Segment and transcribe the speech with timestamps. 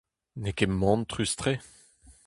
[0.41, 1.53] N'eo ket mantrus-tre.